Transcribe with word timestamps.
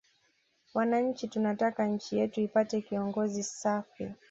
Wananchi 0.73 1.27
tunataka 1.27 1.87
nchi 1.87 2.17
yetu 2.17 2.41
ipate 2.41 2.81
kiongozi 2.81 3.43
safi 3.43 4.11